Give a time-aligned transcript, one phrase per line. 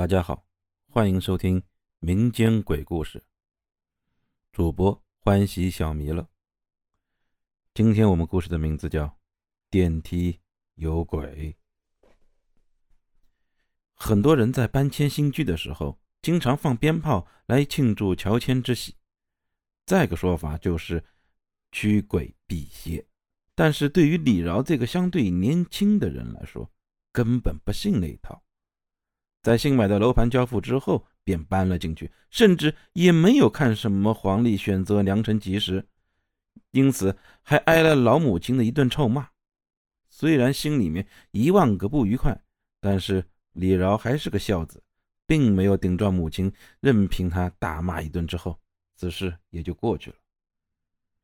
[0.00, 0.46] 大家好，
[0.88, 1.62] 欢迎收听
[1.98, 3.22] 民间鬼故事。
[4.50, 6.26] 主播欢喜小弥勒。
[7.74, 9.04] 今天我们故事的名字叫
[9.68, 10.40] 《电梯
[10.76, 11.54] 有鬼》。
[13.92, 18.96] 很多人在搬迁新居的时候，经常放鞭炮来庆祝乔迁之喜，
[19.84, 21.04] 再个说法就是
[21.72, 23.06] 驱鬼辟邪。
[23.54, 26.72] 但是对于李饶这个相对年轻的人来说，
[27.12, 28.42] 根本不信那一套。
[29.42, 35.86] 在新买的楼盘交付之后，便搬了进去，甚至也没有看什么黄历选择良辰吉时，
[36.72, 39.30] 因此还挨了老母亲的一顿臭骂。
[40.10, 42.38] 虽然心里面一万个不愉快，
[42.80, 44.82] 但是李饶还是个孝子，
[45.26, 48.60] 并没有顶撞母亲，任凭他大骂一顿之后，
[48.96, 50.16] 此事也就过去了。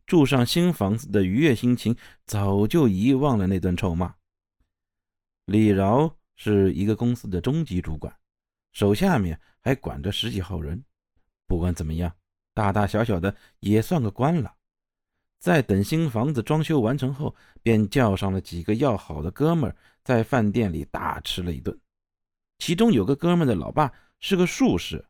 [0.06, 4.14] 住上新房子的愉悦心情早就遗忘了那顿臭骂。
[5.44, 6.16] 李饶。
[6.36, 8.14] 是一个公司的中级主管，
[8.72, 10.82] 手下面还管着十几号人。
[11.46, 12.14] 不管怎么样，
[12.54, 14.54] 大大小小的也算个官了。
[15.38, 21.78] 在等新房子装修完成后，便叫上了几个要好的哥们儿，在饭店里大吃了一顿。
[22.58, 25.04] 其中有个哥们的老爸是个术士，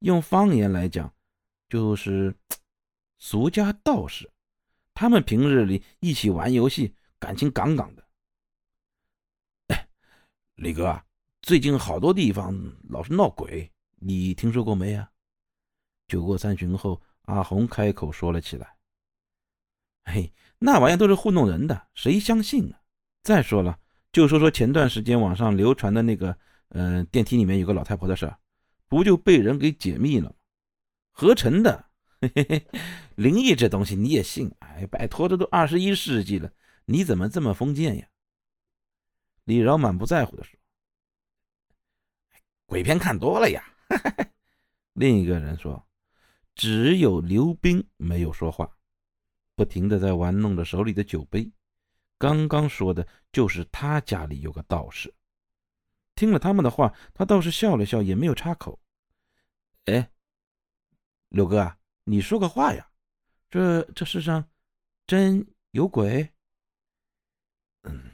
[0.00, 1.12] 用方言来讲，
[1.68, 2.34] 就是
[3.18, 4.30] 俗家道士。
[4.92, 8.04] 他们平日里一起玩游戏，感情杠杠的。
[10.60, 11.02] 李哥，
[11.40, 12.54] 最近好多地方
[12.90, 15.10] 老是闹鬼，你听说过没呀？
[16.06, 18.74] 酒过三巡后，阿红开口说了起来
[20.04, 22.78] ：“嘿，那玩意都是糊弄人的，谁相信啊？
[23.22, 23.78] 再说了，
[24.12, 26.36] 就说说前段时间网上流传的那个，
[26.68, 28.30] 嗯，电梯里面有个老太婆的事，
[28.86, 30.34] 不就被人给解密了吗？
[31.10, 31.86] 合成的，
[32.20, 32.66] 嘿嘿嘿，
[33.14, 34.54] 灵异这东西你也信？
[34.58, 36.52] 哎，拜托，这都二十一世纪了，
[36.84, 38.06] 你怎么这么封建呀？”
[39.44, 40.58] 李饶满不在乎的说
[42.66, 43.64] ：“鬼片看多了呀。”
[44.94, 45.88] 另一个人说
[46.54, 48.76] ：“只有刘冰没有说话，
[49.54, 51.50] 不停的在玩弄着手里的酒杯。
[52.18, 55.12] 刚刚说的就是他家里有个道士。”
[56.14, 58.78] 听了他们的话，他倒是笑了笑，也没有插口。
[59.86, 60.10] “哎，
[61.30, 62.90] 刘哥，你说个话呀？
[63.48, 64.48] 这这世上
[65.06, 66.28] 真有鬼？”
[67.82, 68.09] 嗯。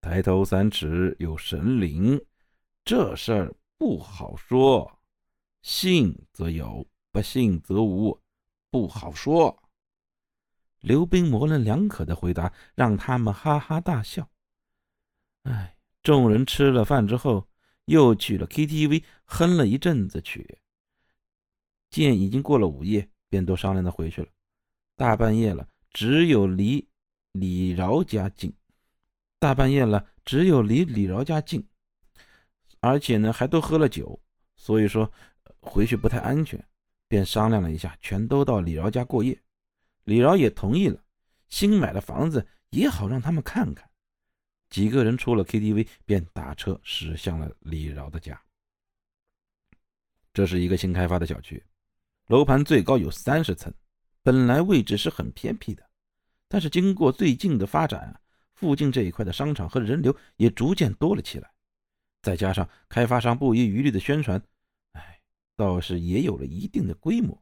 [0.00, 2.24] 抬头三尺有神灵，
[2.84, 5.00] 这事儿不好说。
[5.62, 8.20] 信则有，不信则无，
[8.70, 9.62] 不好说。
[10.80, 14.30] 刘冰模棱两可的回答让他们哈哈大笑。
[15.42, 17.48] 哎，众人吃了饭之后，
[17.86, 20.60] 又去了 KTV 哼了一阵子曲。
[21.90, 24.28] 见已经过了午夜，便都商量着回去了。
[24.94, 26.88] 大半夜了，只有离
[27.32, 28.54] 李饶家近。
[29.40, 31.64] 大半夜了，只有离李饶家近，
[32.80, 34.20] 而且呢还都喝了酒，
[34.56, 35.10] 所以说
[35.60, 36.62] 回去不太安全，
[37.06, 39.40] 便商量了一下，全都到李饶家过夜。
[40.02, 41.00] 李饶也同意了，
[41.48, 43.88] 新买的房子也好让他们看看。
[44.70, 48.42] 几个人出了 KTV，便打车驶向了李饶的家。
[50.34, 51.64] 这是一个新开发的小区，
[52.26, 53.72] 楼盘最高有三十层，
[54.22, 55.88] 本来位置是很偏僻的，
[56.48, 58.20] 但是经过最近的发展啊。
[58.58, 61.48] 附近这一块的商场和人流也逐渐多了起来，
[62.22, 64.42] 再加上开发商不遗余力的宣传，
[64.94, 65.20] 哎，
[65.54, 67.40] 倒是也有了一定的规模。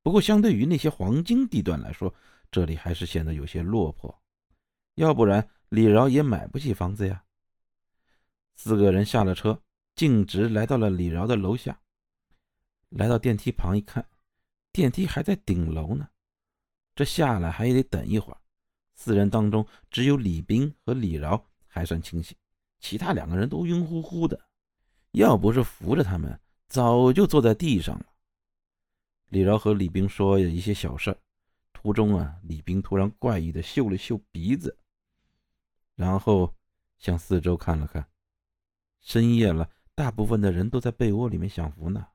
[0.00, 2.14] 不过，相对于那些黄金地段来说，
[2.52, 4.16] 这里还是显得有些落魄。
[4.94, 7.24] 要不然，李饶也买不起房子呀。
[8.54, 9.60] 四个人下了车，
[9.96, 11.80] 径直来到了李饶的楼下。
[12.90, 14.08] 来到电梯旁一看，
[14.70, 16.08] 电梯还在顶楼呢，
[16.94, 18.38] 这下来还得等一会儿。
[18.94, 22.36] 四人当中，只有李斌和李饶还算清醒，
[22.78, 24.40] 其他两个人都晕乎乎的。
[25.12, 28.06] 要不是扶着他们，早就坐在地上了。
[29.28, 31.18] 李饶和李斌说一些小事儿
[31.72, 34.76] 途中啊，李斌突然怪异的嗅了嗅鼻子，
[35.96, 36.54] 然后
[36.98, 38.06] 向四周看了看。
[39.00, 42.06] 深夜了，大部分的人都在被窝里面享福呢，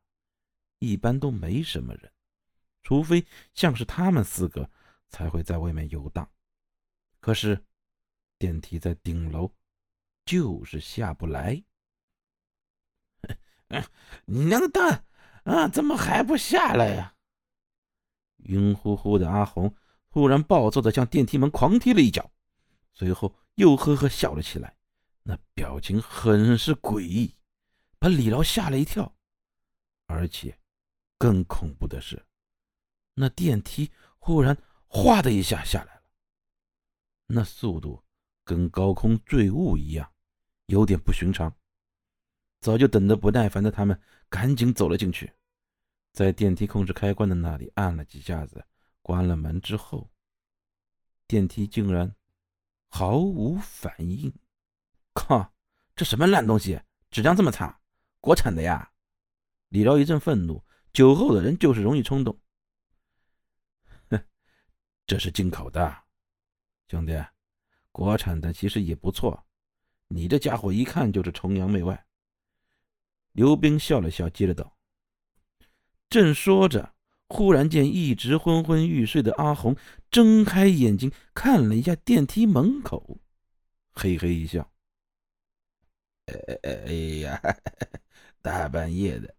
[0.79, 2.11] 一般都没什么人，
[2.81, 4.69] 除非像是他们四个
[5.09, 6.27] 才会在外面游荡。
[7.19, 7.65] 可是，
[8.37, 9.51] 电梯在顶楼，
[10.25, 11.63] 就是下不来。
[14.25, 15.03] 娘的，
[15.43, 17.15] 啊，怎么还不下来呀？
[18.45, 19.75] 晕乎乎的阿红
[20.09, 22.31] 突然暴躁的向电梯门狂踢了一脚，
[22.93, 24.75] 随后又呵呵笑了起来，
[25.23, 27.35] 那表情很是诡异，
[27.99, 29.13] 把李饶吓了一跳。
[30.07, 30.57] 而且，
[31.17, 32.25] 更恐怖的是，
[33.13, 34.57] 那电梯忽然
[34.87, 35.98] 哗的一下下来。
[37.31, 38.03] 那速度
[38.43, 40.11] 跟高空坠物一样，
[40.65, 41.55] 有点不寻常。
[42.59, 45.31] 早就等得不耐烦的他们，赶紧走了进去，
[46.11, 48.65] 在电梯控制开关的那里按了几下子，
[49.03, 50.09] 关了门之后，
[51.27, 52.15] 电梯竟然
[52.87, 54.33] 毫无反应。
[55.13, 55.53] 靠，
[55.95, 57.79] 这什么烂东西，质量这么差，
[58.19, 58.91] 国产的呀！
[59.67, 62.41] 李饶一阵愤怒，酒后的人就是容易冲动。
[64.09, 64.19] 哼，
[65.05, 66.03] 这是进口的，
[66.89, 67.23] 兄弟，
[67.91, 69.45] 国产的其实也不错。
[70.07, 72.03] 你这家伙一看就是崇洋媚外。
[73.33, 74.75] 刘冰笑了笑，接着道
[76.09, 76.95] ：“正说着，
[77.27, 79.75] 忽然见一直昏昏欲睡的阿红
[80.09, 83.19] 睁开眼睛，看了一下电梯门口，
[83.91, 84.71] 嘿嘿一笑
[86.63, 87.39] ：‘哎呀，
[88.41, 89.35] 大半夜的。’”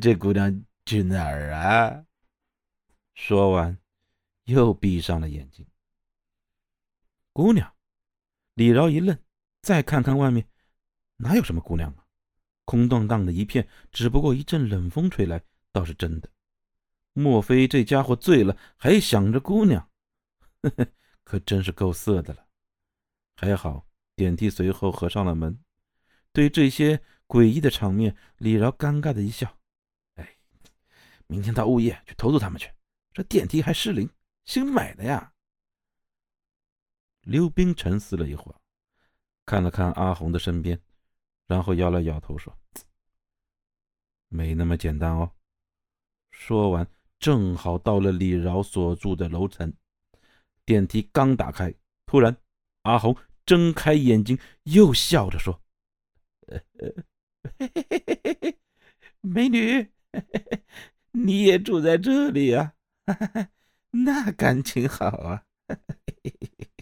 [0.00, 2.06] 这姑娘去哪儿啊？
[3.14, 3.76] 说完，
[4.44, 5.66] 又闭上了眼睛。
[7.34, 7.74] 姑娘，
[8.54, 9.18] 李饶一愣，
[9.60, 10.48] 再看看外面，
[11.16, 12.06] 哪有什么姑娘啊？
[12.64, 15.42] 空荡荡的一片，只不过一阵冷风吹来，
[15.72, 16.30] 倒是真的。
[17.12, 19.90] 莫非这家伙醉了，还想着姑娘？
[20.62, 20.86] 呵呵，
[21.24, 22.46] 可真是够色的了。
[23.34, 25.58] 还好，电梯随后合上了门。
[26.32, 29.58] 对这些诡异的场面，李饶尴尬的一笑。
[30.14, 30.36] 哎
[31.26, 32.70] 明天到物业去投诉他们去，
[33.12, 34.08] 这电梯还失灵，
[34.44, 35.32] 新买的呀。
[37.24, 38.56] 刘冰沉思了一会儿，
[39.46, 40.80] 看了看阿红的身边，
[41.46, 42.56] 然后摇了摇头说
[44.28, 45.32] ：“没那么简单哦。”
[46.30, 46.86] 说完，
[47.18, 49.72] 正好到了李饶所住的楼层，
[50.64, 51.74] 电梯刚打开，
[52.06, 52.36] 突然
[52.82, 53.16] 阿红
[53.46, 55.60] 睁开眼睛，又笑着说
[59.20, 59.90] ：“美女。”
[61.16, 62.74] 你也住在这里啊？
[63.90, 65.44] 那感情好啊！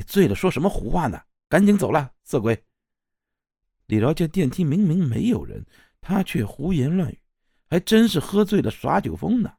[0.00, 1.22] 你醉了，说什么胡话呢？
[1.46, 2.64] 赶紧走了，色鬼！
[3.84, 5.62] 李饶见电梯明明没有人，
[6.00, 7.20] 他却胡言乱语，
[7.68, 9.54] 还真是喝醉了耍酒疯呢。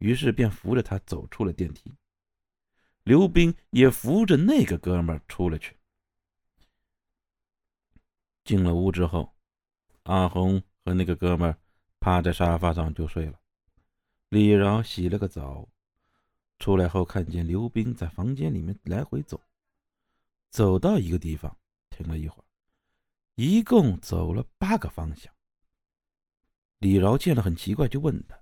[0.00, 1.96] 于是便扶着他走出了电梯。
[3.04, 5.74] 刘冰也扶着那个哥们出了去。
[8.44, 9.34] 进了屋之后，
[10.02, 10.62] 阿红。
[10.84, 11.54] 和那个哥们
[12.00, 13.38] 趴在沙发上就睡了。
[14.30, 15.68] 李饶洗了个澡，
[16.58, 19.40] 出来后看见刘冰在房间里面来回走，
[20.50, 21.56] 走到一个地方
[21.90, 22.44] 停了一会儿，
[23.36, 25.32] 一共走了八个方向。
[26.78, 28.40] 李饶见了很奇怪，就问他：“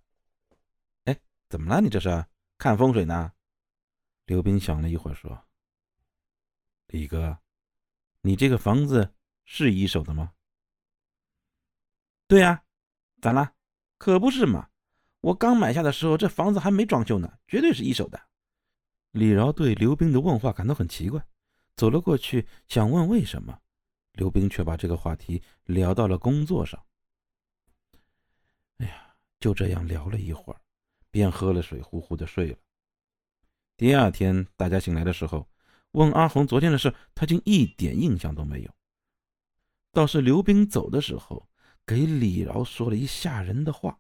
[1.05, 1.81] 哎，怎么了？
[1.81, 2.27] 你这是
[2.59, 3.33] 看风水呢？”
[4.27, 5.47] 刘冰想了一会儿说
[6.89, 7.39] ：“李哥，
[8.23, 9.15] 你这个房子
[9.45, 10.33] 是一手的吗？”
[12.29, 12.65] 对呀，
[13.21, 13.55] 咋了？
[13.99, 14.69] 可不是嘛！
[15.27, 18.21] 我刚买下的时候，这房子还没装修呢，绝对是一手的。
[19.11, 21.21] 李饶对刘冰的问话感到很奇怪，
[21.75, 23.59] 走了过去想问为什么，
[24.13, 26.81] 刘冰却把这个话题聊到了工作上。
[28.79, 30.61] 哎呀，就这样聊了一会儿，
[31.11, 32.59] 便喝了水，呼呼的睡了。
[33.77, 35.49] 第二天大家醒来的时候，
[35.91, 38.71] 问阿红昨天的事，他竟一点印象都没有。
[39.91, 41.49] 倒是刘冰走的时候。
[41.85, 43.97] 给李饶说了一吓人的话：“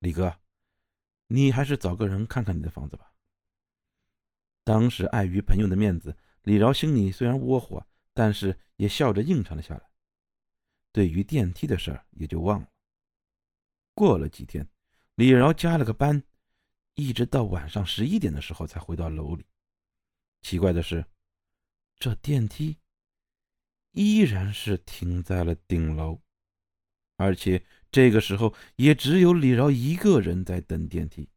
[0.00, 0.40] 李哥，
[1.28, 3.14] 你还是找个人看看你的房子吧。”
[4.64, 9.90] 当时碍于朋友的面子，李饶心里虽然窝火，但是也笑着应承了下来。
[10.92, 12.68] 对于电梯的事儿，也就忘了。
[13.94, 14.68] 过了几天，
[15.14, 16.22] 李饶加了个班，
[16.94, 19.46] 一直到晚上十一点的时候才回到楼里。
[20.42, 21.04] 奇怪的是，
[21.96, 22.76] 这电梯。
[23.92, 26.20] 依然是停在了顶楼，
[27.16, 31.28] 而且这个时候也只有李饶一个人在等电梯。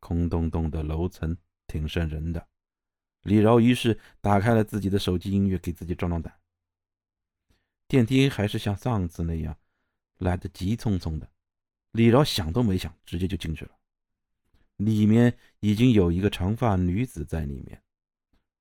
[0.00, 2.48] 空洞洞的楼层挺瘆人的，
[3.22, 6.34] 李饶于是打开了自己的手机音乐，给自己壮壮胆。
[7.86, 9.58] 电梯还是像上次那样
[10.18, 11.30] 来得急匆匆的，
[11.92, 13.72] 李饶想都没想，直接就进去了。
[14.76, 17.82] 里面已经有一个长发女子在里面，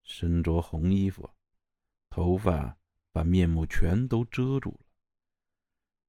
[0.03, 1.29] 身着红衣服。
[2.09, 2.75] 头发
[3.12, 4.87] 把面目全都遮住了。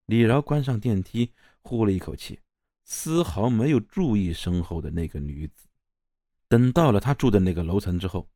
[0.09, 2.41] 李饶关上电梯，呼了一口气，
[2.83, 5.69] 丝毫没有注意身后的那个女子。
[6.49, 8.27] 等到了他住的那个楼层之后，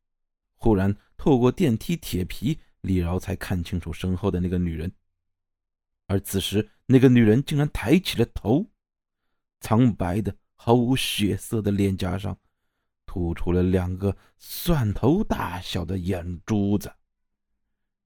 [0.53, 4.91] 忽然透过电梯铁皮，李饶才看清楚身后的那个女人。
[6.05, 8.69] 而此时，那个女人竟然抬起了头，
[9.59, 12.37] 苍白的、毫无血色的脸颊上，
[13.07, 16.93] 吐出了两个蒜头大小的眼珠子。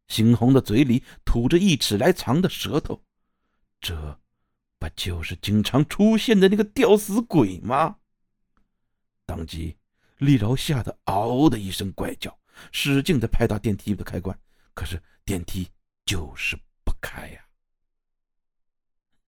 [0.07, 3.03] 猩红的嘴里吐着一尺来长的舌头，
[3.79, 4.19] 这
[4.79, 7.99] 不就是经常出现的那个吊死鬼吗？
[9.25, 9.77] 当即，
[10.17, 12.39] 李饶吓得嗷的一声怪叫，
[12.71, 14.39] 使劲的拍打电梯的开关，
[14.73, 15.69] 可是电梯
[16.05, 17.47] 就是不开呀。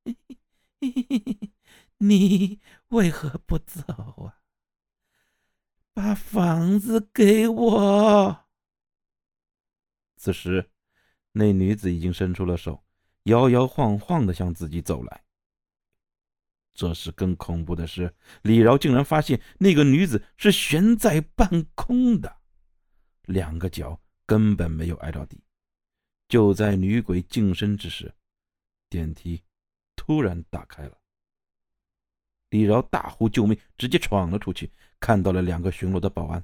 [1.98, 3.84] 你为何不走
[4.24, 4.40] 啊？
[5.94, 8.46] 把房子给我。
[10.16, 10.72] 此时，
[11.34, 12.86] 那女子已经伸出了手，
[13.24, 15.24] 摇摇晃晃的向自己走来。
[16.74, 22.38] 这时，更恐怖的是，李饶竟然发现那个女子是悬在半空的，
[23.24, 25.44] 两个脚根本没有挨到地。
[26.30, 28.14] 就在女鬼近身之时，
[28.90, 29.44] 电梯
[29.96, 30.98] 突然打开了。
[32.52, 36.44] 李饶大呼救命，直接闯了出去，看到了两个巡逻的保安。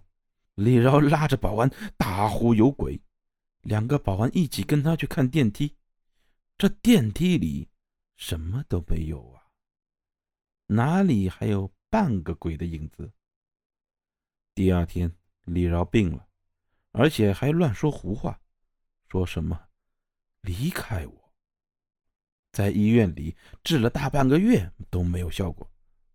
[0.55, 3.01] 李饶拉着保安大呼有鬼，
[3.61, 5.75] 两个保安一起跟他去看电梯。
[6.57, 7.69] 这电梯里
[8.15, 9.43] 什么都没有啊，
[10.67, 13.11] 哪里还有半个鬼的影子？
[14.53, 16.25] 第二天，李饶病了，
[16.91, 18.39] 而且还乱说胡话，
[19.09, 19.67] 说什么
[20.39, 21.33] 离开我。
[22.53, 25.69] 在医院里治了大半个月都没有效果。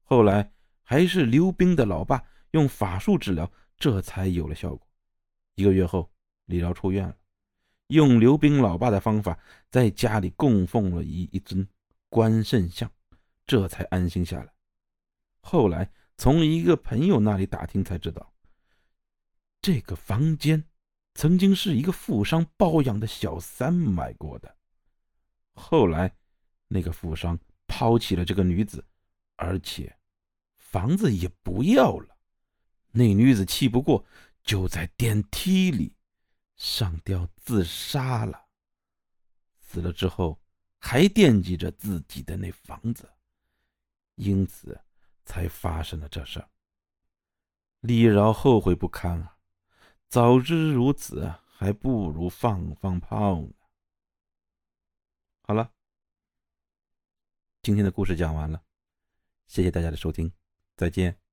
[0.05, 0.51] 后来
[0.83, 4.89] 还是刘冰的老爸用法术治疗，这才有了效果。
[5.57, 6.11] 一个月后，
[6.47, 7.15] 李饶出院了，
[7.91, 9.39] 用刘冰老爸的方法，
[9.71, 11.67] 在家里供奉了一一尊
[12.09, 12.91] 关圣像，
[13.47, 14.53] 这才安心下来。
[15.41, 18.33] 后来从一个朋友那里打听才知道，
[19.63, 20.65] 这个房间
[21.15, 24.57] 曾经是一个富商包养的小三买过的。
[25.53, 26.13] 后来
[26.69, 28.85] 那个富商抛弃了这个女子，
[29.37, 29.95] 而且。
[30.57, 32.17] 房子也不要了，
[32.93, 34.05] 那女子气不过，
[34.45, 35.93] 就在电梯里
[36.61, 38.49] 上吊自杀了。
[39.59, 40.39] 死了之后，
[40.79, 43.11] 还惦记着自己的那房子，
[44.17, 44.79] 因此
[45.25, 46.51] 才发生了这事儿。
[47.81, 49.39] 李饶后悔不堪啊！
[50.07, 53.55] 早知如此，还不如放放炮呢。
[55.41, 55.73] 好了，
[57.63, 58.63] 今天的故事讲完了，
[59.47, 60.31] 谢谢大家的收听。
[60.77, 61.30] 再见。